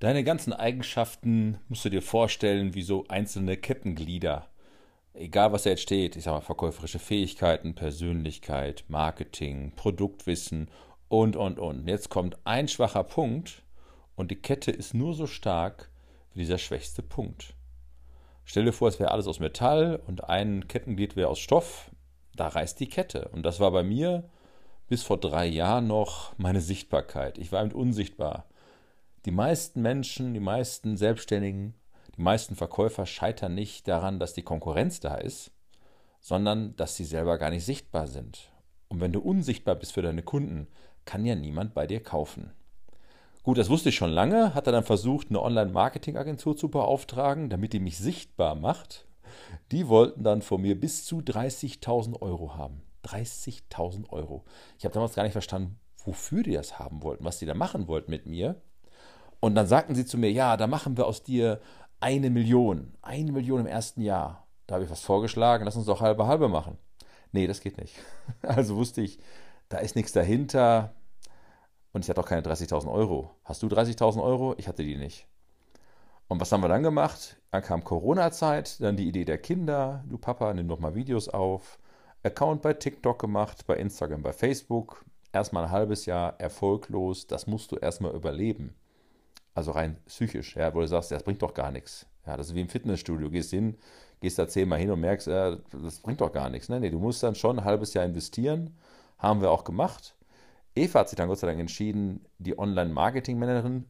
Deine 0.00 0.22
ganzen 0.22 0.52
Eigenschaften 0.52 1.58
musst 1.68 1.84
du 1.84 1.88
dir 1.88 2.02
vorstellen 2.02 2.74
wie 2.74 2.82
so 2.82 3.06
einzelne 3.08 3.56
Kettenglieder. 3.56 4.46
Egal 5.12 5.50
was 5.50 5.64
da 5.64 5.70
jetzt 5.70 5.82
steht, 5.82 6.14
ich 6.14 6.22
sag 6.22 6.34
mal 6.34 6.40
verkäuferische 6.40 7.00
Fähigkeiten, 7.00 7.74
Persönlichkeit, 7.74 8.84
Marketing, 8.86 9.72
Produktwissen 9.74 10.70
und 11.08 11.34
und 11.34 11.58
und. 11.58 11.88
Jetzt 11.88 12.10
kommt 12.10 12.38
ein 12.44 12.68
schwacher 12.68 13.02
Punkt 13.02 13.64
und 14.14 14.30
die 14.30 14.40
Kette 14.40 14.70
ist 14.70 14.94
nur 14.94 15.14
so 15.14 15.26
stark 15.26 15.90
wie 16.32 16.40
dieser 16.40 16.58
schwächste 16.58 17.02
Punkt. 17.02 17.54
Stell 18.44 18.66
dir 18.66 18.72
vor, 18.72 18.86
es 18.86 19.00
wäre 19.00 19.10
alles 19.10 19.26
aus 19.26 19.40
Metall 19.40 20.00
und 20.06 20.28
ein 20.28 20.68
Kettenglied 20.68 21.16
wäre 21.16 21.28
aus 21.28 21.40
Stoff. 21.40 21.90
Da 22.36 22.46
reißt 22.46 22.78
die 22.78 22.88
Kette. 22.88 23.30
Und 23.32 23.42
das 23.42 23.58
war 23.58 23.72
bei 23.72 23.82
mir 23.82 24.30
bis 24.86 25.02
vor 25.02 25.18
drei 25.18 25.46
Jahren 25.46 25.88
noch 25.88 26.38
meine 26.38 26.60
Sichtbarkeit. 26.60 27.36
Ich 27.36 27.50
war 27.50 27.64
eben 27.64 27.72
unsichtbar. 27.72 28.46
Die 29.24 29.30
meisten 29.30 29.82
Menschen, 29.82 30.34
die 30.34 30.40
meisten 30.40 30.96
Selbstständigen, 30.96 31.74
die 32.16 32.22
meisten 32.22 32.56
Verkäufer 32.56 33.06
scheitern 33.06 33.54
nicht 33.54 33.88
daran, 33.88 34.18
dass 34.18 34.34
die 34.34 34.42
Konkurrenz 34.42 35.00
da 35.00 35.16
ist, 35.16 35.50
sondern 36.20 36.76
dass 36.76 36.96
sie 36.96 37.04
selber 37.04 37.38
gar 37.38 37.50
nicht 37.50 37.64
sichtbar 37.64 38.06
sind. 38.06 38.50
Und 38.88 39.00
wenn 39.00 39.12
du 39.12 39.20
unsichtbar 39.20 39.74
bist 39.74 39.92
für 39.92 40.02
deine 40.02 40.22
Kunden, 40.22 40.68
kann 41.04 41.24
ja 41.24 41.34
niemand 41.34 41.74
bei 41.74 41.86
dir 41.86 42.02
kaufen. 42.02 42.52
Gut, 43.42 43.58
das 43.58 43.70
wusste 43.70 43.88
ich 43.88 43.96
schon 43.96 44.10
lange, 44.10 44.54
hat 44.54 44.66
er 44.66 44.72
dann 44.72 44.84
versucht, 44.84 45.30
eine 45.30 45.42
Online-Marketing-Agentur 45.42 46.56
zu 46.56 46.68
beauftragen, 46.68 47.48
damit 47.48 47.72
die 47.72 47.80
mich 47.80 47.96
sichtbar 47.96 48.54
macht. 48.54 49.06
Die 49.72 49.88
wollten 49.88 50.22
dann 50.22 50.42
von 50.42 50.60
mir 50.60 50.78
bis 50.78 51.04
zu 51.04 51.20
30.000 51.20 52.20
Euro 52.20 52.56
haben. 52.56 52.82
30.000 53.04 54.10
Euro. 54.10 54.44
Ich 54.78 54.84
habe 54.84 54.92
damals 54.92 55.14
gar 55.14 55.22
nicht 55.22 55.32
verstanden, 55.32 55.78
wofür 56.04 56.42
die 56.42 56.52
das 56.52 56.78
haben 56.78 57.02
wollten, 57.02 57.24
was 57.24 57.38
die 57.38 57.46
da 57.46 57.54
machen 57.54 57.88
wollten 57.88 58.10
mit 58.10 58.26
mir. 58.26 58.60
Und 59.40 59.54
dann 59.54 59.66
sagten 59.66 59.94
sie 59.94 60.04
zu 60.04 60.18
mir, 60.18 60.32
ja, 60.32 60.56
da 60.56 60.66
machen 60.66 60.96
wir 60.96 61.06
aus 61.06 61.22
dir 61.22 61.60
eine 62.00 62.30
Million. 62.30 62.94
Eine 63.02 63.32
Million 63.32 63.60
im 63.60 63.66
ersten 63.66 64.02
Jahr. 64.02 64.46
Da 64.66 64.74
habe 64.74 64.84
ich 64.84 64.90
was 64.90 65.00
vorgeschlagen, 65.00 65.64
lass 65.64 65.76
uns 65.76 65.86
doch 65.86 66.00
halbe 66.00 66.26
halbe 66.26 66.48
machen. 66.48 66.78
Nee, 67.32 67.46
das 67.46 67.60
geht 67.60 67.78
nicht. 67.78 67.96
Also 68.42 68.76
wusste 68.76 69.00
ich, 69.00 69.18
da 69.68 69.78
ist 69.78 69.96
nichts 69.96 70.12
dahinter. 70.12 70.94
Und 71.92 72.04
ich 72.04 72.10
hatte 72.10 72.20
auch 72.20 72.26
keine 72.26 72.42
30.000 72.42 72.92
Euro. 72.92 73.30
Hast 73.44 73.62
du 73.62 73.66
30.000 73.66 74.22
Euro? 74.22 74.54
Ich 74.58 74.68
hatte 74.68 74.82
die 74.82 74.96
nicht. 74.96 75.26
Und 76.28 76.40
was 76.40 76.52
haben 76.52 76.62
wir 76.62 76.68
dann 76.68 76.82
gemacht? 76.82 77.40
Dann 77.50 77.62
kam 77.62 77.84
Corona-Zeit, 77.84 78.82
dann 78.82 78.96
die 78.96 79.08
Idee 79.08 79.24
der 79.24 79.38
Kinder. 79.38 80.04
Du 80.06 80.18
Papa, 80.18 80.52
nimm 80.52 80.68
doch 80.68 80.78
mal 80.78 80.94
Videos 80.94 81.28
auf. 81.28 81.78
Account 82.22 82.60
bei 82.60 82.74
TikTok 82.74 83.18
gemacht, 83.18 83.66
bei 83.66 83.76
Instagram, 83.76 84.22
bei 84.22 84.34
Facebook. 84.34 85.04
Erstmal 85.32 85.64
ein 85.64 85.70
halbes 85.70 86.04
Jahr 86.04 86.38
erfolglos. 86.38 87.26
Das 87.26 87.46
musst 87.46 87.72
du 87.72 87.76
erstmal 87.76 88.14
überleben. 88.14 88.74
Also 89.58 89.72
rein 89.72 89.96
psychisch, 90.06 90.54
ja, 90.54 90.72
wo 90.72 90.78
du 90.78 90.86
sagst, 90.86 91.10
das 91.10 91.24
bringt 91.24 91.42
doch 91.42 91.52
gar 91.52 91.72
nichts. 91.72 92.06
Ja, 92.24 92.36
das 92.36 92.46
ist 92.46 92.54
wie 92.54 92.60
im 92.60 92.68
Fitnessstudio. 92.68 93.28
Gehst 93.28 93.50
hin, 93.50 93.76
gehst 94.20 94.38
da 94.38 94.46
zehnmal 94.46 94.78
hin 94.78 94.88
und 94.88 95.00
merkst, 95.00 95.26
ja, 95.26 95.56
das 95.82 95.98
bringt 95.98 96.20
doch 96.20 96.30
gar 96.30 96.48
nichts. 96.48 96.68
Ne? 96.68 96.78
Nee, 96.78 96.90
du 96.90 97.00
musst 97.00 97.24
dann 97.24 97.34
schon 97.34 97.58
ein 97.58 97.64
halbes 97.64 97.92
Jahr 97.92 98.04
investieren. 98.04 98.76
Haben 99.18 99.40
wir 99.40 99.50
auch 99.50 99.64
gemacht. 99.64 100.14
Eva 100.76 101.00
hat 101.00 101.08
sich 101.08 101.16
dann 101.16 101.26
Gott 101.26 101.40
sei 101.40 101.48
Dank 101.48 101.58
entschieden, 101.58 102.24
die 102.38 102.56
Online-Marketing-Managerin 102.56 103.86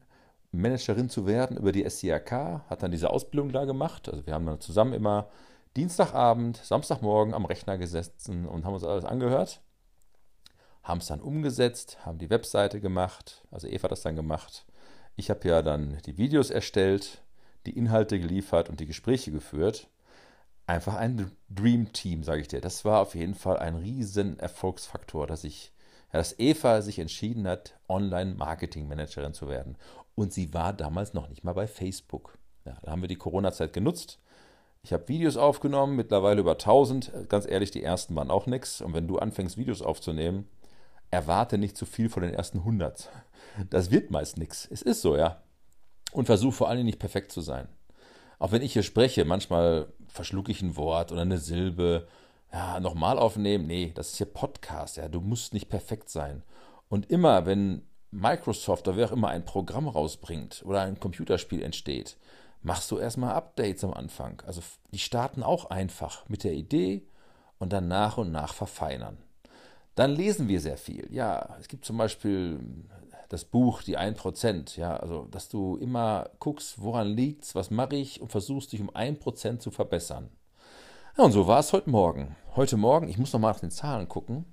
Managerin 0.53 1.11
zu 1.11 1.27
werden 1.27 1.59
über 1.59 1.71
die 1.71 1.87
SCRK, 1.87 2.63
hat 2.71 2.83
dann 2.83 2.91
diese 2.91 3.11
Ausbildung 3.11 3.53
da 3.53 3.67
gemacht. 3.67 4.09
Also 4.09 4.25
wir 4.25 4.33
haben 4.33 4.47
dann 4.47 4.63
zusammen 4.63 4.95
immer 4.95 5.29
Dienstagabend, 5.77 6.57
Samstagmorgen 6.57 7.35
am 7.35 7.45
Rechner 7.45 7.77
gesessen 7.77 8.47
und 8.47 8.65
haben 8.65 8.73
uns 8.73 8.85
alles 8.85 9.05
angehört, 9.05 9.61
haben 10.83 10.97
es 11.01 11.09
dann 11.09 11.21
umgesetzt, 11.21 11.99
haben 12.07 12.17
die 12.17 12.31
Webseite 12.31 12.81
gemacht, 12.81 13.45
also 13.51 13.69
Eva 13.69 13.83
hat 13.83 13.93
das 13.93 14.01
dann 14.01 14.17
gemacht 14.17 14.65
ich 15.19 15.31
habe 15.31 15.49
ja 15.49 15.63
dann 15.63 15.99
die 16.07 16.17
Videos 16.17 16.51
erstellt, 16.51 17.23
die 17.67 17.77
Inhalte 17.77 18.21
geliefert 18.21 18.71
und 18.71 18.79
die 18.79 18.87
Gespräche 18.87 19.33
geführt. 19.33 19.89
Einfach 20.67 20.95
ein 20.95 21.33
Dream 21.51 21.93
Team, 21.93 22.23
sage 22.23 22.41
ich 22.41 22.49
dir. 22.49 22.61
Das 22.61 22.85
war 22.85 23.01
auf 23.01 23.17
jeden 23.17 23.35
Fall 23.35 23.57
ein 23.57 23.75
riesen 23.75 24.39
Erfolgsfaktor, 24.39 25.27
dass 25.27 25.43
ich, 25.43 25.73
ja, 26.13 26.19
dass 26.19 26.39
Eva 26.39 26.83
sich 26.83 27.01
entschieden 27.01 27.49
hat, 27.49 27.75
Online-Marketing-Managerin 27.89 29.35
zu 29.35 29.49
werden. 29.49 29.77
Und 30.15 30.33
sie 30.33 30.55
war 30.55 30.73
damals 30.73 31.15
noch 31.15 31.29
nicht 31.29 31.43
mal 31.43 31.55
bei 31.55 31.67
Facebook. 31.67 32.39
Ja, 32.65 32.79
da 32.83 32.93
haben 32.93 33.03
wir 33.03 33.09
die 33.09 33.17
Corona-Zeit 33.17 33.73
genutzt. 33.73 34.21
Ich 34.85 34.93
habe 34.93 35.09
Videos 35.09 35.37
aufgenommen, 35.37 35.97
mittlerweile 35.97 36.41
über 36.41 36.53
1000. 36.53 37.29
Ganz 37.29 37.45
ehrlich, 37.45 37.73
die 37.73 37.83
ersten 37.83 38.15
waren 38.15 38.31
auch 38.31 38.47
nichts. 38.47 38.81
Und 38.81 38.95
wenn 38.95 39.09
du 39.09 39.19
anfängst, 39.19 39.57
Videos 39.57 39.83
aufzunehmen, 39.83 40.49
erwarte 41.11 41.59
nicht 41.59 41.77
zu 41.77 41.87
viel 41.87 42.09
von 42.09 42.23
den 42.23 42.35
ersten 42.35 42.59
100. 42.59 43.09
Das 43.71 43.91
wird 43.91 44.11
meist 44.11 44.39
nichts. 44.39 44.69
Es 44.71 44.83
ist 44.83 45.03
so, 45.03 45.17
ja. 45.17 45.43
Und 46.13 46.27
versuche 46.27 46.53
vor 46.53 46.69
allem 46.69 46.85
nicht 46.85 46.99
perfekt 46.99 47.33
zu 47.33 47.41
sein. 47.41 47.69
Auch 48.39 48.53
wenn 48.53 48.63
ich 48.63 48.73
hier 48.73 48.83
spreche, 48.83 49.25
manchmal 49.25 49.93
verschlucke 50.07 50.53
ich 50.53 50.63
ein 50.63 50.77
Wort 50.77 51.13
oder 51.13 51.23
eine 51.23 51.39
Silbe. 51.39 52.07
Ja, 52.53 52.81
nochmal 52.81 53.19
aufnehmen. 53.19 53.67
Nee, 53.67 53.93
das 53.95 54.11
ist 54.11 54.17
hier 54.17 54.27
Podcast. 54.27 54.97
Ja, 54.97 55.09
du 55.09 55.21
musst 55.21 55.53
nicht 55.53 55.69
perfekt 55.69 56.09
sein. 56.09 56.43
Und 56.89 57.11
immer, 57.11 57.47
wenn 57.47 57.83
Microsoft 58.11 58.89
oder 58.89 58.97
wer 58.97 59.07
auch 59.09 59.13
immer 59.13 59.29
ein 59.29 59.45
Programm 59.45 59.89
rausbringt 59.89 60.63
oder 60.65 60.81
ein 60.83 60.99
Computerspiel 60.99 61.63
entsteht, 61.63 62.17
machst 62.63 62.91
du 62.91 62.99
erstmal 62.99 63.35
Updates 63.35 63.85
am 63.85 63.93
Anfang. 63.93 64.43
Also 64.47 64.63
die 64.93 64.99
starten 64.99 65.43
auch 65.43 65.71
einfach 65.71 66.29
mit 66.29 66.45
der 66.45 66.55
Idee 66.55 67.07
und 67.59 67.73
dann 67.73 67.89
nach 67.89 68.17
und 68.17 68.33
nach 68.33 68.55
verfeinern. 68.55 69.19
Dann 69.99 70.15
lesen 70.15 70.47
wir 70.47 70.61
sehr 70.61 70.77
viel. 70.77 71.09
Ja, 71.13 71.57
es 71.59 71.67
gibt 71.67 71.85
zum 71.85 71.97
Beispiel 71.97 72.61
das 73.31 73.45
Buch 73.45 73.83
Die 73.83 73.99
1%. 73.99 74.79
Ja, 74.79 74.97
also, 74.97 75.27
dass 75.29 75.49
du 75.49 75.77
immer 75.77 76.31
guckst, 76.39 76.81
woran 76.81 77.09
liegt's, 77.09 77.57
was 77.57 77.73
mache 77.73 77.97
ich 77.97 78.21
und 78.21 78.31
versuchst, 78.31 78.73
dich 78.73 78.81
um 78.81 78.91
1% 78.91 79.59
zu 79.59 79.73
verbessern. 79.73 80.29
Ja, 81.17 81.25
und 81.25 81.33
so 81.33 81.49
war 81.49 81.59
es 81.59 81.73
heute 81.73 81.91
Morgen. 81.91 82.37
Heute 82.55 82.77
Morgen, 82.77 83.09
ich 83.09 83.19
muss 83.19 83.33
noch 83.33 83.41
mal 83.41 83.51
nach 83.51 83.59
den 83.59 83.73
Zahlen 83.73 84.07
gucken. 84.07 84.45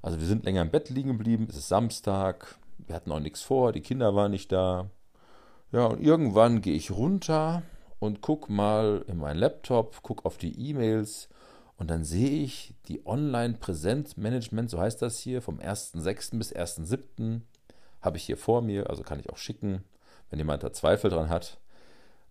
Also, 0.00 0.20
wir 0.20 0.26
sind 0.26 0.46
länger 0.46 0.62
im 0.62 0.70
Bett 0.70 0.88
liegen 0.88 1.10
geblieben. 1.10 1.48
Es 1.50 1.58
ist 1.58 1.68
Samstag. 1.68 2.56
Wir 2.78 2.94
hatten 2.94 3.12
auch 3.12 3.20
nichts 3.20 3.42
vor. 3.42 3.72
Die 3.72 3.82
Kinder 3.82 4.14
waren 4.14 4.30
nicht 4.30 4.50
da. 4.52 4.88
Ja, 5.70 5.84
und 5.84 6.00
irgendwann 6.00 6.62
gehe 6.62 6.74
ich 6.74 6.92
runter 6.92 7.62
und 7.98 8.22
guck 8.22 8.48
mal 8.48 9.04
in 9.06 9.18
meinen 9.18 9.38
Laptop, 9.38 9.98
guck 10.02 10.24
auf 10.24 10.38
die 10.38 10.70
E-Mails 10.70 11.28
und 11.78 11.88
dann 11.88 12.04
sehe 12.04 12.42
ich 12.42 12.74
die 12.88 13.06
Online-Präsenzmanagement, 13.06 14.68
so 14.68 14.80
heißt 14.80 15.00
das 15.00 15.18
hier, 15.18 15.40
vom 15.40 15.60
1.6. 15.60 16.36
bis 16.36 16.52
1.7. 16.52 17.42
habe 18.00 18.16
ich 18.16 18.24
hier 18.24 18.36
vor 18.36 18.62
mir, 18.62 18.90
also 18.90 19.04
kann 19.04 19.20
ich 19.20 19.30
auch 19.30 19.36
schicken, 19.36 19.84
wenn 20.28 20.40
jemand 20.40 20.64
da 20.64 20.72
Zweifel 20.72 21.08
dran 21.08 21.28
hat. 21.28 21.58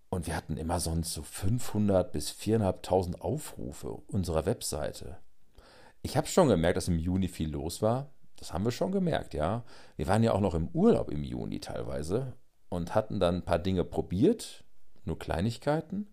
Und 0.10 0.28
wir 0.28 0.36
hatten 0.36 0.58
immer 0.58 0.82
sonst 0.82 1.14
so 1.14 1.24
500 1.24 2.12
bis 2.12 2.30
4.500 2.32 3.22
Aufrufe 3.22 3.90
unserer 4.08 4.46
Webseite. 4.46 5.18
Ich 6.02 6.18
habe 6.18 6.28
schon 6.28 6.50
gemerkt, 6.50 6.78
dass 6.78 6.90
im 6.90 7.00
Juni 7.00 7.30
viel 7.30 7.50
los 7.50 7.82
war. 7.82 8.10
Das 8.36 8.54
haben 8.54 8.66
wir 8.66 8.72
schon 8.72 8.92
gemerkt, 8.92 9.34
ja. 9.34 9.64
Wir 9.96 10.08
waren 10.08 10.24
ja 10.24 10.34
auch 10.34 10.42
noch 10.42 10.56
im 10.56 10.68
Urlaub 10.70 11.10
im 11.10 11.24
Juni 11.24 11.60
teilweise 11.60 12.34
und 12.70 12.96
hatten 12.96 13.20
dann 13.20 13.36
ein 13.36 13.46
paar 13.46 13.60
Dinge 13.60 13.86
probiert, 13.86 14.66
nur 15.06 15.18
Kleinigkeiten. 15.18 16.08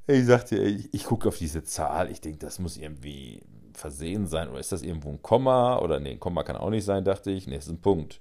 ich 0.06 0.26
sagte, 0.26 0.58
ich, 0.58 0.94
ich 0.94 1.04
gucke 1.04 1.28
auf 1.28 1.38
diese 1.38 1.64
Zahl, 1.64 2.10
ich 2.10 2.20
denke, 2.20 2.38
das 2.38 2.58
muss 2.58 2.76
irgendwie 2.76 3.42
versehen 3.72 4.26
sein. 4.26 4.48
Oder 4.48 4.60
ist 4.60 4.72
das 4.72 4.82
irgendwo 4.82 5.10
ein 5.10 5.22
Komma? 5.22 5.78
Oder 5.78 6.00
nee, 6.00 6.12
ein 6.12 6.20
Komma 6.20 6.42
kann 6.42 6.56
auch 6.56 6.70
nicht 6.70 6.84
sein, 6.84 7.04
dachte 7.04 7.30
ich. 7.30 7.46
Nee, 7.46 7.56
ist 7.56 7.68
ein 7.68 7.80
Punkt. 7.80 8.20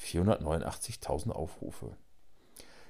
489.000 0.00 1.30
Aufrufe. 1.30 1.96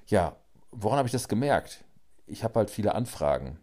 Ja, 0.07 0.37
woran 0.71 0.97
habe 0.97 1.07
ich 1.07 1.11
das 1.11 1.27
gemerkt? 1.27 1.83
Ich 2.25 2.43
habe 2.43 2.59
halt 2.59 2.69
viele 2.69 2.95
Anfragen. 2.95 3.59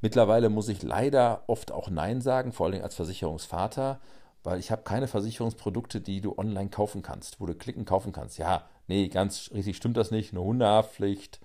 Mittlerweile 0.00 0.48
muss 0.48 0.68
ich 0.68 0.82
leider 0.82 1.42
oft 1.48 1.72
auch 1.72 1.90
Nein 1.90 2.20
sagen, 2.20 2.52
vor 2.52 2.66
allem 2.66 2.82
als 2.82 2.94
Versicherungsvater, 2.94 4.00
weil 4.48 4.60
ich 4.60 4.70
habe 4.70 4.80
keine 4.80 5.08
Versicherungsprodukte, 5.08 6.00
die 6.00 6.22
du 6.22 6.38
online 6.38 6.70
kaufen 6.70 7.02
kannst, 7.02 7.38
wo 7.38 7.44
du 7.44 7.54
klicken 7.54 7.84
kaufen 7.84 8.12
kannst. 8.12 8.38
Ja, 8.38 8.64
nee, 8.86 9.08
ganz 9.08 9.50
richtig 9.52 9.76
stimmt 9.76 9.98
das 9.98 10.10
nicht. 10.10 10.32
Eine 10.32 10.42
Hundehaftpflicht 10.42 11.38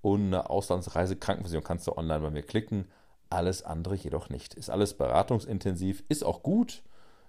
und 0.00 0.28
eine 0.28 0.48
Auslandsreise 0.48 1.16
Krankenversicherung 1.16 1.64
kannst 1.64 1.86
du 1.86 1.98
online 1.98 2.20
bei 2.20 2.30
mir 2.30 2.42
klicken. 2.42 2.86
Alles 3.28 3.62
andere 3.62 3.94
jedoch 3.94 4.30
nicht. 4.30 4.54
Ist 4.54 4.70
alles 4.70 4.94
beratungsintensiv, 4.94 6.02
ist 6.08 6.24
auch 6.24 6.42
gut. 6.42 6.82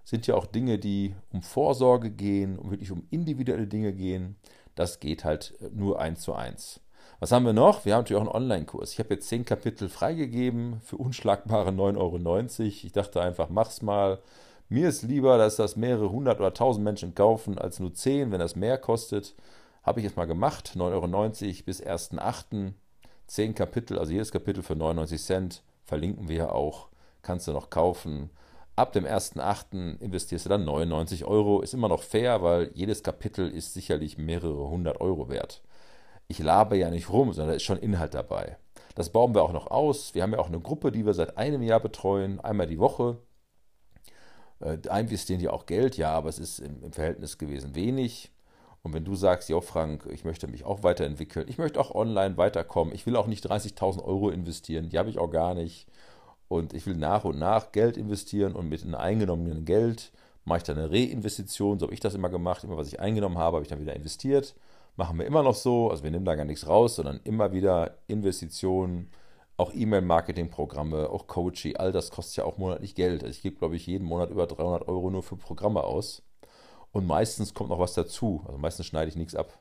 Sind 0.05 0.27
ja 0.27 0.35
auch 0.35 0.45
Dinge, 0.45 0.79
die 0.79 1.13
um 1.33 1.41
Vorsorge 1.41 2.09
gehen, 2.09 2.57
um 2.57 2.71
wirklich 2.71 2.91
um 2.91 3.05
individuelle 3.09 3.67
Dinge 3.67 3.91
gehen. 3.91 4.37
Das 4.75 5.01
geht 5.01 5.25
halt 5.25 5.55
nur 5.73 5.99
eins 5.99 6.21
zu 6.21 6.35
eins. 6.35 6.79
Was 7.19 7.33
haben 7.33 7.45
wir 7.45 7.51
noch? 7.51 7.83
Wir 7.83 7.95
haben 7.95 8.03
natürlich 8.03 8.21
auch 8.21 8.33
einen 8.33 8.43
Online-Kurs. 8.43 8.93
Ich 8.93 8.99
habe 8.99 9.15
jetzt 9.15 9.27
zehn 9.27 9.43
Kapitel 9.43 9.89
freigegeben 9.89 10.79
für 10.79 10.95
unschlagbare 10.95 11.71
9,90 11.71 11.97
Euro. 11.97 12.15
Ich 12.61 12.91
dachte 12.93 13.21
einfach, 13.21 13.49
mach's 13.49 13.81
mal. 13.81 14.19
Mir 14.69 14.89
ist 14.89 15.03
lieber, 15.03 15.37
dass 15.37 15.55
das 15.55 15.77
mehrere 15.77 16.11
hundert 16.11 16.39
oder 16.39 16.53
tausend 16.53 16.83
Menschen 16.83 17.15
kaufen, 17.15 17.57
als 17.57 17.79
nur 17.79 17.93
zehn, 17.93 18.31
wenn 18.31 18.39
das 18.39 18.57
mehr 18.57 18.77
kostet. 18.77 19.33
Habe 19.81 20.01
ich 20.01 20.03
jetzt 20.03 20.17
mal 20.17 20.25
gemacht. 20.27 20.73
9,90 20.75 20.81
Euro 20.83 21.63
bis 21.65 21.81
1.8. 21.81 22.73
Zehn 23.27 23.55
Kapitel, 23.55 23.97
also 23.97 24.11
jedes 24.11 24.31
Kapitel 24.31 24.61
für 24.63 24.75
99 24.75 25.21
Cent. 25.21 25.63
verlinken 25.85 26.27
wir 26.27 26.53
auch, 26.53 26.89
kannst 27.21 27.47
du 27.47 27.53
noch 27.53 27.69
kaufen. 27.69 28.29
Ab 28.75 28.91
dem 28.91 29.05
1.8. 29.05 29.99
investierst 30.01 30.45
du 30.45 30.49
dann 30.49 30.65
99 30.65 31.23
Euro. 31.23 31.61
Ist 31.61 31.73
immer 31.73 31.87
noch 31.87 32.03
fair, 32.03 32.43
weil 32.43 32.69
jedes 32.73 33.03
Kapitel 33.03 33.49
ist 33.49 33.73
sicherlich 33.73 34.17
mehrere 34.17 34.69
hundert 34.69 34.99
Euro 34.99 35.29
wert. 35.29 35.61
Ich 36.27 36.39
labe 36.39 36.75
ja 36.77 36.89
nicht 36.89 37.09
rum, 37.09 37.31
sondern 37.31 37.51
da 37.51 37.55
ist 37.55 37.63
schon 37.63 37.79
Inhalt 37.79 38.13
dabei. 38.13 38.57
Das 38.95 39.11
bauen 39.11 39.33
wir 39.33 39.43
auch 39.43 39.53
noch 39.53 39.71
aus. 39.71 40.13
Wir 40.13 40.23
haben 40.23 40.33
ja 40.33 40.39
auch 40.39 40.47
eine 40.47 40.59
Gruppe, 40.59 40.91
die 40.91 41.05
wir 41.05 41.13
seit 41.13 41.37
einem 41.37 41.61
Jahr 41.61 41.79
betreuen, 41.79 42.41
einmal 42.41 42.67
die 42.67 42.79
Woche. 42.79 43.17
Äh, 44.59 44.77
investieren 44.99 45.39
die 45.39 45.49
auch 45.49 45.65
Geld, 45.65 45.97
ja, 45.97 46.11
aber 46.11 46.29
es 46.29 46.39
ist 46.39 46.59
im, 46.59 46.83
im 46.83 46.91
Verhältnis 46.91 47.37
gewesen 47.37 47.75
wenig. 47.75 48.31
Und 48.83 48.93
wenn 48.93 49.05
du 49.05 49.15
sagst, 49.15 49.49
ja 49.49 49.59
Frank, 49.61 50.07
ich 50.11 50.23
möchte 50.23 50.47
mich 50.47 50.63
auch 50.63 50.83
weiterentwickeln, 50.83 51.47
ich 51.49 51.57
möchte 51.57 51.79
auch 51.79 51.93
online 51.93 52.37
weiterkommen, 52.37 52.93
ich 52.93 53.05
will 53.05 53.15
auch 53.15 53.27
nicht 53.27 53.45
30.000 53.45 54.03
Euro 54.03 54.29
investieren, 54.29 54.89
die 54.89 54.97
habe 54.97 55.09
ich 55.09 55.19
auch 55.19 55.29
gar 55.29 55.53
nicht. 55.53 55.87
Und 56.47 56.73
ich 56.73 56.85
will 56.87 56.95
nach 56.95 57.25
und 57.25 57.37
nach 57.37 57.73
Geld 57.73 57.97
investieren 57.97 58.53
und 58.55 58.69
mit 58.69 58.83
einem 58.83 58.95
eingenommenen 58.95 59.65
Geld 59.65 60.11
mache 60.45 60.59
ich 60.59 60.63
dann 60.63 60.77
eine 60.77 60.89
Reinvestition, 60.89 61.77
so 61.77 61.87
habe 61.87 61.93
ich 61.93 61.99
das 61.99 62.15
immer 62.15 62.29
gemacht, 62.29 62.63
immer 62.63 62.77
was 62.77 62.87
ich 62.87 63.01
eingenommen 63.01 63.37
habe, 63.37 63.57
habe 63.57 63.63
ich 63.63 63.69
dann 63.69 63.81
wieder 63.81 63.95
investiert. 63.95 64.55
Machen 64.95 65.19
wir 65.19 65.25
immer 65.25 65.43
noch 65.43 65.55
so, 65.55 65.91
also 65.91 66.03
wir 66.03 66.11
nehmen 66.11 66.25
da 66.25 66.35
gar 66.35 66.45
nichts 66.45 66.65
raus, 66.65 66.95
sondern 66.95 67.19
immer 67.25 67.51
wieder 67.51 67.97
Investitionen, 68.07 69.09
auch 69.57 69.73
E-Mail-Marketing-Programme, 69.73 71.09
auch 71.09 71.27
Coaching, 71.27 71.75
all 71.77 71.91
das 71.91 72.11
kostet 72.11 72.37
ja 72.37 72.43
auch 72.45 72.57
monatlich 72.57 72.93
Geld. 72.95 73.23
Also 73.23 73.31
ich 73.31 73.41
gebe, 73.41 73.57
glaube 73.57 73.75
ich, 73.75 73.87
jeden 73.87 74.05
Monat 74.05 74.29
über 74.29 74.45
300 74.45 74.87
Euro 74.87 75.09
nur 75.09 75.23
für 75.23 75.35
Programme 75.35 75.83
aus. 75.83 76.21
Und 76.91 77.07
meistens 77.07 77.53
kommt 77.53 77.71
noch 77.71 77.79
was 77.79 77.93
dazu. 77.93 78.43
Also 78.45 78.59
meistens 78.59 78.85
schneide 78.85 79.09
ich 79.09 79.15
nichts 79.15 79.35
ab. 79.35 79.59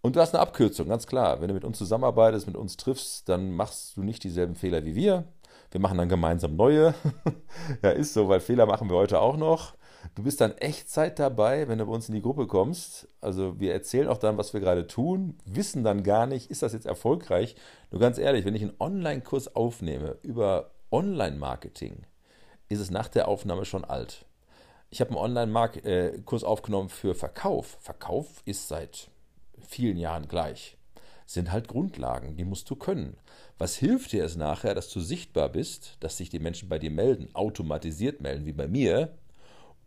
Und 0.00 0.16
du 0.16 0.20
hast 0.20 0.34
eine 0.34 0.40
Abkürzung, 0.40 0.88
ganz 0.88 1.06
klar. 1.06 1.40
Wenn 1.40 1.48
du 1.48 1.54
mit 1.54 1.64
uns 1.64 1.76
zusammenarbeitest, 1.76 2.46
mit 2.46 2.56
uns 2.56 2.76
triffst, 2.76 3.28
dann 3.28 3.52
machst 3.52 3.96
du 3.96 4.02
nicht 4.02 4.24
dieselben 4.24 4.54
Fehler 4.54 4.84
wie 4.84 4.94
wir. 4.94 5.24
Wir 5.70 5.80
machen 5.80 5.98
dann 5.98 6.08
gemeinsam 6.08 6.56
neue. 6.56 6.94
ja, 7.82 7.90
ist 7.90 8.14
so, 8.14 8.28
weil 8.28 8.40
Fehler 8.40 8.66
machen 8.66 8.88
wir 8.88 8.96
heute 8.96 9.20
auch 9.20 9.36
noch. 9.36 9.74
Du 10.14 10.22
bist 10.22 10.40
dann 10.40 10.56
Echtzeit 10.58 11.18
dabei, 11.18 11.68
wenn 11.68 11.78
du 11.78 11.86
bei 11.86 11.92
uns 11.92 12.08
in 12.08 12.14
die 12.14 12.22
Gruppe 12.22 12.46
kommst. 12.46 13.08
Also 13.20 13.60
wir 13.60 13.72
erzählen 13.72 14.08
auch 14.08 14.18
dann, 14.18 14.38
was 14.38 14.52
wir 14.52 14.60
gerade 14.60 14.86
tun, 14.86 15.38
wissen 15.44 15.84
dann 15.84 16.02
gar 16.02 16.26
nicht, 16.26 16.50
ist 16.50 16.62
das 16.62 16.72
jetzt 16.72 16.86
erfolgreich. 16.86 17.54
Nur 17.90 18.00
ganz 18.00 18.18
ehrlich, 18.18 18.44
wenn 18.44 18.54
ich 18.54 18.62
einen 18.62 18.76
Online-Kurs 18.78 19.54
aufnehme 19.54 20.16
über 20.22 20.70
Online-Marketing, 20.90 22.04
ist 22.68 22.80
es 22.80 22.90
nach 22.90 23.08
der 23.08 23.28
Aufnahme 23.28 23.64
schon 23.64 23.84
alt. 23.84 24.24
Ich 24.90 25.00
habe 25.00 25.10
einen 25.10 25.18
Online-Kurs 25.18 26.44
aufgenommen 26.44 26.88
für 26.88 27.14
Verkauf. 27.14 27.78
Verkauf 27.80 28.42
ist 28.44 28.68
seit 28.68 29.10
vielen 29.60 29.96
Jahren 29.96 30.26
gleich. 30.26 30.76
Sind 31.26 31.52
halt 31.52 31.68
Grundlagen, 31.68 32.36
die 32.36 32.44
musst 32.44 32.68
du 32.70 32.74
können. 32.74 33.16
Was 33.56 33.76
hilft 33.76 34.12
dir 34.12 34.24
es 34.24 34.34
nachher, 34.34 34.74
dass 34.74 34.88
du 34.88 34.98
sichtbar 34.98 35.48
bist, 35.48 35.96
dass 36.00 36.16
sich 36.16 36.28
die 36.28 36.40
Menschen 36.40 36.68
bei 36.68 36.80
dir 36.80 36.90
melden, 36.90 37.28
automatisiert 37.34 38.20
melden, 38.20 38.46
wie 38.46 38.52
bei 38.52 38.66
mir, 38.66 39.12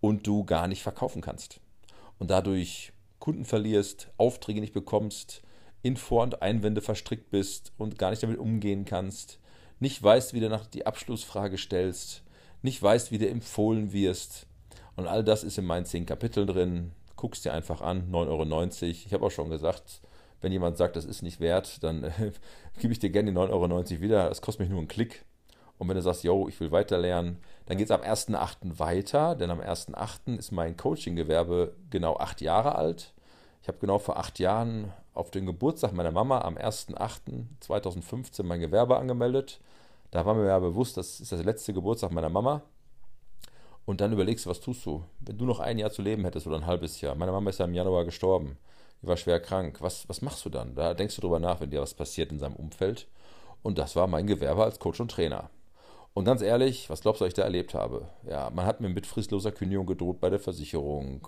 und 0.03 0.27
du 0.27 0.43
gar 0.43 0.67
nicht 0.67 0.83
verkaufen 0.83 1.21
kannst. 1.21 1.61
Und 2.19 2.29
dadurch 2.29 2.91
Kunden 3.19 3.45
verlierst, 3.45 4.09
Aufträge 4.17 4.59
nicht 4.59 4.73
bekommst, 4.73 5.41
in 5.81 5.95
Vor- 5.95 6.23
und 6.23 6.41
Einwände 6.41 6.81
verstrickt 6.81 7.29
bist 7.29 7.71
und 7.77 7.97
gar 7.97 8.09
nicht 8.09 8.21
damit 8.21 8.37
umgehen 8.37 8.83
kannst, 8.83 9.39
nicht 9.79 10.03
weißt, 10.03 10.33
wie 10.33 10.41
du 10.41 10.49
nach 10.49 10.65
die 10.65 10.85
Abschlussfrage 10.85 11.57
stellst, 11.57 12.23
nicht 12.61 12.83
weißt, 12.83 13.13
wie 13.13 13.17
du 13.17 13.29
empfohlen 13.29 13.93
wirst, 13.93 14.45
und 14.97 15.07
all 15.07 15.23
das 15.23 15.45
ist 15.45 15.57
in 15.57 15.65
meinen 15.65 15.85
zehn 15.85 16.05
Kapiteln 16.05 16.47
drin. 16.47 16.91
Guckst 17.15 17.45
dir 17.45 17.53
einfach 17.53 17.79
an, 17.81 18.11
9,90 18.11 18.11
Euro. 18.27 18.91
Ich 18.91 19.13
habe 19.13 19.25
auch 19.25 19.31
schon 19.31 19.49
gesagt, 19.49 20.01
wenn 20.41 20.51
jemand 20.51 20.77
sagt, 20.77 20.97
das 20.97 21.05
ist 21.05 21.23
nicht 21.23 21.39
wert, 21.39 21.81
dann 21.81 22.03
äh, 22.03 22.31
gebe 22.79 22.91
ich 22.91 22.99
dir 22.99 23.09
gerne 23.09 23.31
die 23.31 23.37
9,90 23.37 23.51
Euro 23.51 24.01
wieder. 24.01 24.27
Das 24.27 24.41
kostet 24.41 24.61
mich 24.61 24.69
nur 24.69 24.79
einen 24.79 24.89
Klick. 24.89 25.23
Und 25.83 25.89
wenn 25.89 25.97
du 25.97 26.01
sagst, 26.01 26.23
yo, 26.23 26.47
ich 26.47 26.57
will 26.61 26.71
weiter 26.71 26.97
lernen, 26.97 27.39
dann 27.65 27.77
geht 27.77 27.87
es 27.87 27.91
am 27.91 27.99
1.8. 27.99 28.79
weiter, 28.79 29.35
denn 29.35 29.51
am 29.51 29.59
1.8. 29.59 30.37
ist 30.37 30.53
mein 30.53 30.77
Coaching-Gewerbe 30.77 31.75
genau 31.89 32.15
acht 32.15 32.39
Jahre 32.39 32.75
alt. 32.75 33.11
Ich 33.61 33.67
habe 33.67 33.79
genau 33.79 33.99
vor 33.99 34.15
acht 34.15 34.39
Jahren 34.39 34.93
auf 35.13 35.29
den 35.29 35.45
Geburtstag 35.45 35.91
meiner 35.91 36.13
Mama 36.13 36.39
am 36.39 36.55
1.8.2015 36.55 38.43
mein 38.43 38.61
Gewerbe 38.61 38.95
angemeldet. 38.95 39.59
Da 40.09 40.25
war 40.25 40.35
mir 40.35 40.47
ja 40.47 40.57
bewusst, 40.57 40.95
das 40.95 41.19
ist 41.19 41.33
der 41.33 41.43
letzte 41.43 41.73
Geburtstag 41.73 42.13
meiner 42.13 42.29
Mama. 42.29 42.61
Und 43.83 43.99
dann 43.99 44.13
überlegst 44.13 44.45
du, 44.45 44.51
was 44.51 44.61
tust 44.61 44.85
du? 44.85 45.03
Wenn 45.19 45.37
du 45.37 45.43
noch 45.43 45.59
ein 45.59 45.79
Jahr 45.79 45.91
zu 45.91 46.01
leben 46.01 46.23
hättest 46.23 46.47
oder 46.47 46.55
ein 46.55 46.65
halbes 46.65 47.01
Jahr. 47.01 47.15
Meine 47.15 47.33
Mama 47.33 47.49
ist 47.49 47.59
ja 47.59 47.65
im 47.65 47.73
Januar 47.73 48.05
gestorben. 48.05 48.57
Die 49.01 49.07
war 49.07 49.17
schwer 49.17 49.41
krank. 49.41 49.81
Was, 49.81 50.07
was 50.07 50.21
machst 50.21 50.45
du 50.45 50.49
dann? 50.49 50.75
Da 50.75 50.93
denkst 50.93 51.15
du 51.15 51.21
drüber 51.21 51.41
nach, 51.41 51.59
wenn 51.59 51.71
dir 51.71 51.81
was 51.81 51.93
passiert 51.93 52.31
in 52.31 52.39
seinem 52.39 52.55
Umfeld. 52.55 53.05
Und 53.61 53.77
das 53.77 53.97
war 53.97 54.07
mein 54.07 54.27
Gewerbe 54.27 54.63
als 54.63 54.79
Coach 54.79 55.01
und 55.01 55.11
Trainer. 55.11 55.49
Und 56.13 56.25
ganz 56.25 56.41
ehrlich, 56.41 56.89
was 56.89 57.01
glaubst 57.01 57.21
du, 57.21 57.25
was 57.25 57.29
ich 57.29 57.33
da 57.33 57.43
erlebt 57.43 57.73
habe? 57.73 58.07
Ja, 58.27 58.49
man 58.51 58.65
hat 58.65 58.81
mir 58.81 58.89
mit 58.89 59.07
fristloser 59.07 59.51
Kündigung 59.51 59.85
gedroht 59.85 60.19
bei 60.19 60.29
der 60.29 60.39
Versicherung. 60.39 61.27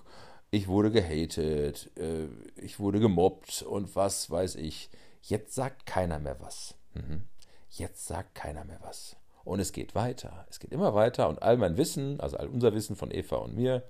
Ich 0.51 0.67
wurde 0.67 0.91
gehatet, 0.91 1.89
äh, 1.97 2.27
ich 2.55 2.79
wurde 2.79 2.99
gemobbt 2.99 3.63
und 3.63 3.95
was 3.95 4.29
weiß 4.29 4.55
ich. 4.55 4.89
Jetzt 5.21 5.55
sagt 5.55 5.87
keiner 5.87 6.19
mehr 6.19 6.37
was. 6.39 6.75
Mhm. 6.93 7.23
Jetzt 7.69 8.05
sagt 8.05 8.35
keiner 8.35 8.63
mehr 8.63 8.79
was. 8.81 9.15
Und 9.43 9.59
es 9.59 9.71
geht 9.71 9.95
weiter. 9.95 10.45
Es 10.49 10.59
geht 10.59 10.71
immer 10.71 10.93
weiter. 10.93 11.29
Und 11.29 11.41
all 11.41 11.57
mein 11.57 11.77
Wissen, 11.77 12.19
also 12.19 12.37
all 12.37 12.47
unser 12.47 12.73
Wissen 12.73 12.95
von 12.95 13.11
Eva 13.11 13.37
und 13.37 13.55
mir, 13.55 13.83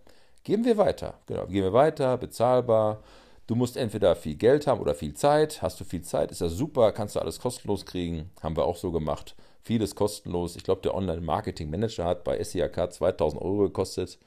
geben 0.43 0.63
wir 0.63 0.77
weiter. 0.77 1.19
Genau, 1.25 1.45
geben 1.45 1.65
wir 1.65 1.73
weiter, 1.73 2.17
bezahlbar. 2.17 3.03
Du 3.47 3.55
musst 3.55 3.77
entweder 3.77 4.15
viel 4.15 4.35
Geld 4.35 4.65
haben 4.65 4.81
oder 4.81 4.95
viel 4.95 5.13
Zeit. 5.13 5.61
Hast 5.61 5.79
du 5.79 5.83
viel 5.83 6.01
Zeit, 6.01 6.31
ist 6.31 6.41
das 6.41 6.53
super, 6.53 6.91
kannst 6.93 7.15
du 7.15 7.19
alles 7.19 7.39
kostenlos 7.39 7.85
kriegen. 7.85 8.31
Haben 8.41 8.55
wir 8.55 8.65
auch 8.65 8.77
so 8.77 8.91
gemacht. 8.91 9.35
Vieles 9.65 9.95
kostenlos. 9.95 10.55
Ich 10.55 10.63
glaube, 10.63 10.81
der 10.81 10.95
Online-Marketing-Manager 10.95 12.05
hat 12.05 12.23
bei 12.23 12.41
SEAK 12.41 12.93
2000 12.93 13.41
Euro 13.41 13.63
gekostet. 13.63 14.17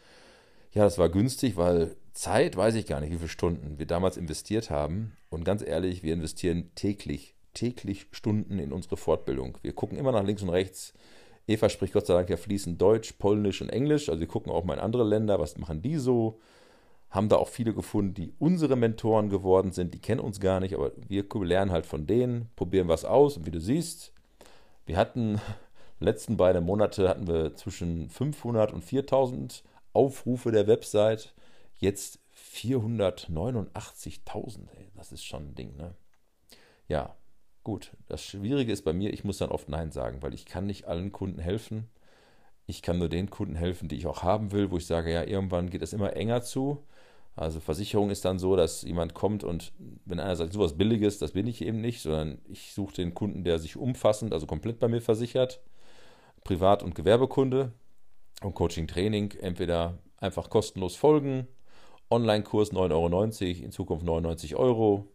Ja, 0.73 0.85
das 0.85 0.99
war 0.99 1.09
günstig, 1.09 1.57
weil 1.57 1.97
Zeit, 2.13 2.57
weiß 2.57 2.75
ich 2.75 2.87
gar 2.87 3.01
nicht, 3.01 3.13
wie 3.13 3.17
viele 3.17 3.29
Stunden 3.29 3.79
wir 3.79 3.87
damals 3.87 4.19
investiert 4.19 4.69
haben. 4.69 5.17
Und 5.31 5.45
ganz 5.45 5.63
ehrlich, 5.63 6.03
wir 6.03 6.13
investieren 6.13 6.71
täglich, 6.75 7.35
täglich 7.55 8.07
Stunden 8.11 8.59
in 8.59 8.73
unsere 8.73 8.99
Fortbildung. 8.99 9.57
Wir 9.63 9.73
gucken 9.73 9.97
immer 9.97 10.13
nach 10.13 10.25
links 10.25 10.43
und 10.43 10.51
rechts 10.51 10.93
Eva 11.49 11.71
spricht 11.71 11.95
Gott 11.95 12.07
sei 12.07 12.15
Dank 12.15 12.29
ja 12.29 12.37
fließend 12.37 12.81
Deutsch, 12.81 13.15
Polnisch 13.15 13.63
und 13.63 13.71
Englisch. 13.71 14.11
Also 14.11 14.21
wir 14.21 14.29
gucken 14.29 14.53
auch 14.53 14.65
mal 14.65 14.75
in 14.75 14.81
andere 14.81 15.05
Länder, 15.05 15.41
was 15.41 15.57
machen 15.57 15.81
die 15.81 15.97
so. 15.97 16.39
Haben 17.09 17.31
da 17.31 17.37
auch 17.37 17.49
viele 17.49 17.73
gefunden, 17.73 18.13
die 18.13 18.35
unsere 18.39 18.77
Mentoren 18.77 19.31
geworden 19.31 19.73
sind. 19.73 19.95
Die 19.95 19.99
kennen 19.99 20.21
uns 20.21 20.41
gar 20.41 20.61
nicht, 20.61 20.75
aber 20.75 20.93
wir 21.09 21.25
lernen 21.43 21.73
halt 21.73 21.87
von 21.87 22.07
denen, 22.07 22.51
probieren 22.55 22.89
was 22.89 23.07
aus. 23.07 23.39
Und 23.39 23.47
wie 23.47 23.51
du 23.51 23.61
siehst, 23.61 24.13
wir 24.89 24.97
hatten 24.97 25.41
letzten 26.01 26.37
beiden 26.37 26.65
Monate 26.65 27.09
hatten 27.09 27.29
wir 27.29 27.55
zwischen 27.55 28.11
500 28.11 28.73
und 28.73 28.85
4000 28.85 29.63
Aufrufe 29.93 30.51
der 30.51 30.67
Website. 30.67 31.33
Jetzt 31.77 32.19
489.000. 32.37 34.67
Das 34.97 35.13
ist 35.13 35.25
schon 35.25 35.51
ein 35.51 35.55
Ding, 35.55 35.77
ne? 35.77 35.95
Ja, 36.89 37.15
Gut, 37.69 37.93
das 38.07 38.25
Schwierige 38.25 38.73
ist 38.73 38.83
bei 38.83 38.95
mir, 38.95 39.13
ich 39.13 39.25
muss 39.25 39.37
dann 39.37 39.51
oft 39.51 39.69
Nein 39.69 39.91
sagen, 39.91 40.23
weil 40.23 40.33
ich 40.33 40.47
kann 40.47 40.65
nicht 40.65 40.87
allen 40.87 41.13
Kunden 41.13 41.39
helfen. 41.39 41.91
Ich 42.67 42.81
kann 42.81 42.99
nur 42.99 43.11
den 43.11 43.29
Kunden 43.29 43.57
helfen, 43.57 43.89
die 43.89 43.97
ich 43.97 44.07
auch 44.07 44.23
haben 44.23 44.53
will, 44.53 44.71
wo 44.71 44.79
ich 44.79 44.87
sage, 44.87 45.13
ja, 45.13 45.23
irgendwann 45.23 45.69
geht 45.69 45.83
es 45.83 45.93
immer 45.93 46.17
enger 46.17 46.41
zu. 46.41 46.83
Also 47.39 47.61
Versicherung 47.61 48.11
ist 48.11 48.25
dann 48.25 48.41
so, 48.41 48.57
dass 48.57 48.83
jemand 48.83 49.15
kommt 49.15 49.45
und 49.45 49.73
wenn 50.05 50.19
einer 50.19 50.35
sagt, 50.35 50.53
sowas 50.53 50.77
Billiges, 50.77 51.19
das 51.19 51.33
bin 51.33 51.47
ich 51.47 51.63
eben 51.63 51.81
nicht, 51.81 52.01
sondern 52.01 52.39
ich 52.49 52.73
suche 52.73 52.97
den 52.97 53.15
Kunden, 53.15 53.45
der 53.45 53.61
sich 53.61 53.77
umfassend, 53.77 54.33
also 54.33 54.47
komplett 54.47 54.81
bei 54.81 54.89
mir 54.89 55.01
versichert. 55.01 55.61
Privat- 56.43 56.83
und 56.83 56.97
Gewerbekunde 56.97 57.73
und 58.43 58.55
Coaching-Training, 58.55 59.35
entweder 59.41 59.99
einfach 60.17 60.51
kostenlos 60.51 60.97
folgen, 60.97 61.47
Online-Kurs 62.11 62.73
9,90 62.73 62.83
Euro, 62.91 63.65
in 63.65 63.71
Zukunft 63.71 64.05
99 64.05 64.57
Euro, 64.57 65.07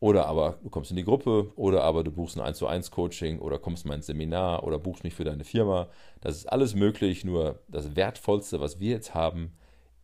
oder 0.00 0.26
aber 0.26 0.58
du 0.64 0.70
kommst 0.70 0.90
in 0.90 0.96
die 0.96 1.04
Gruppe, 1.04 1.52
oder 1.54 1.84
aber 1.84 2.02
du 2.02 2.10
buchst 2.10 2.36
ein 2.36 2.42
1 2.42 2.58
zu 2.58 2.66
1 2.66 2.90
Coaching 2.90 3.38
oder 3.38 3.60
kommst 3.60 3.86
mal 3.86 3.94
ins 3.94 4.06
Seminar 4.06 4.64
oder 4.64 4.80
buchst 4.80 5.04
mich 5.04 5.14
für 5.14 5.24
deine 5.24 5.44
Firma. 5.44 5.88
Das 6.20 6.34
ist 6.34 6.46
alles 6.46 6.74
möglich, 6.74 7.24
nur 7.24 7.60
das 7.68 7.94
Wertvollste, 7.94 8.58
was 8.58 8.80
wir 8.80 8.90
jetzt 8.90 9.14
haben, 9.14 9.52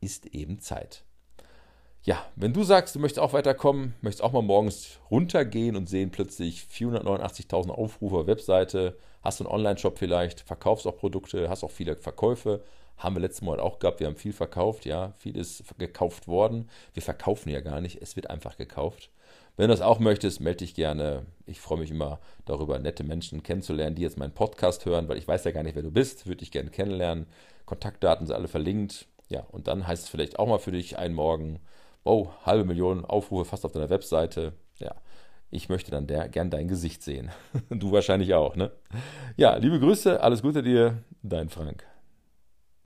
ist 0.01 0.27
eben 0.27 0.61
Zeit. 0.61 1.06
Ja, 2.07 2.25
wenn 2.37 2.53
du 2.53 2.63
sagst, 2.63 2.95
du 2.95 3.01
möchtest 3.01 3.19
auch 3.19 3.33
weiterkommen, 3.33 3.95
möchtest 4.01 4.23
auch 4.23 4.31
mal 4.31 4.41
morgens 4.41 5.01
runtergehen 5.11 5.75
und 5.75 5.89
sehen 5.89 6.13
plötzlich 6.13 6.61
489.000 6.73 7.71
Aufrufe, 7.71 8.29
Webseite, 8.29 8.97
hast 9.23 9.41
du 9.41 9.45
einen 9.45 9.53
Online-Shop 9.53 9.99
vielleicht, 9.99 10.43
verkaufst 10.43 10.87
auch 10.87 10.97
Produkte, 10.97 11.51
hast 11.51 11.65
auch 11.65 11.71
viele 11.73 11.97
Verkäufe, 11.97 12.63
haben 12.97 13.17
wir 13.17 13.21
letzten 13.21 13.47
Monat 13.47 13.59
auch 13.59 13.81
gehabt, 13.81 13.99
wir 13.99 14.07
haben 14.07 14.15
viel 14.15 14.33
verkauft, 14.33 14.87
ja, 14.87 15.15
viel 15.19 15.37
ist 15.37 15.65
gekauft 15.79 16.29
worden. 16.29 16.71
Wir 16.95 17.03
verkaufen 17.03 17.49
ja 17.49 17.59
gar 17.59 17.81
nicht, 17.81 18.01
es 18.01 18.15
wird 18.15 18.31
einfach 18.31 18.57
gekauft. 18.57 19.11
Wenn 19.57 19.67
du 19.67 19.75
das 19.75 19.81
auch 19.81 19.99
möchtest, 19.99 20.41
melde 20.41 20.59
dich 20.59 20.75
gerne. 20.77 21.27
Ich 21.45 21.61
freue 21.61 21.81
mich 21.81 21.91
immer 21.91 22.21
darüber, 22.45 22.79
nette 22.79 23.03
Menschen 23.03 23.43
kennenzulernen, 23.43 23.97
die 23.97 24.03
jetzt 24.03 24.17
meinen 24.17 24.33
Podcast 24.33 24.87
hören, 24.87 25.09
weil 25.09 25.19
ich 25.19 25.27
weiß 25.27 25.43
ja 25.43 25.51
gar 25.51 25.65
nicht, 25.65 25.75
wer 25.75 25.83
du 25.83 25.91
bist, 25.91 26.29
würde 26.29 26.39
dich 26.39 26.53
gerne 26.53 26.71
kennenlernen. 26.71 27.27
Kontaktdaten 27.65 28.29
sind 28.29 28.37
alle 28.37 28.47
verlinkt. 28.47 29.07
Ja, 29.29 29.41
und 29.51 29.67
dann 29.67 29.89
heißt 29.89 30.05
es 30.05 30.09
vielleicht 30.09 30.39
auch 30.39 30.47
mal 30.47 30.61
für 30.61 30.71
dich 30.71 30.99
einen 30.99 31.15
Morgen, 31.15 31.59
oh, 32.07 32.31
halbe 32.45 32.65
Million 32.65 33.05
Aufrufe 33.05 33.45
fast 33.45 33.65
auf 33.65 33.73
deiner 33.73 33.91
Webseite. 33.91 34.53
Ja, 34.79 34.95
Ich 35.51 35.69
möchte 35.69 35.91
dann 35.91 36.07
der, 36.07 36.29
gern 36.29 36.51
dein 36.51 36.69
Gesicht 36.69 37.03
sehen. 37.03 37.31
du 37.71 37.93
wahrscheinlich 37.93 38.35
auch, 38.35 38.57
ne? 38.57 38.73
Ja, 39.37 39.57
liebe 39.57 39.81
Grüße, 39.81 40.21
alles 40.23 40.43
Gute 40.43 40.63
dir, 40.63 41.03
dein 41.23 41.49
Frank. 41.49 41.85